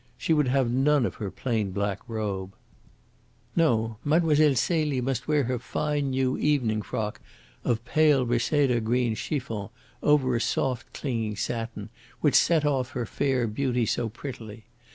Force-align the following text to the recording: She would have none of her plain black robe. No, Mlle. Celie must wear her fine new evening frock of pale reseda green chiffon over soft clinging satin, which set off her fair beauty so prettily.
She 0.17 0.33
would 0.33 0.47
have 0.47 0.71
none 0.71 1.05
of 1.05 1.13
her 1.21 1.29
plain 1.29 1.69
black 1.69 1.99
robe. 2.09 2.55
No, 3.55 3.97
Mlle. 4.03 4.55
Celie 4.55 4.99
must 4.99 5.27
wear 5.27 5.43
her 5.43 5.59
fine 5.59 6.09
new 6.09 6.39
evening 6.39 6.81
frock 6.81 7.21
of 7.63 7.85
pale 7.85 8.25
reseda 8.25 8.79
green 8.81 9.13
chiffon 9.13 9.69
over 10.01 10.39
soft 10.39 10.91
clinging 10.93 11.35
satin, 11.35 11.91
which 12.19 12.33
set 12.33 12.65
off 12.65 12.93
her 12.93 13.05
fair 13.05 13.45
beauty 13.45 13.85
so 13.85 14.09
prettily. 14.09 14.65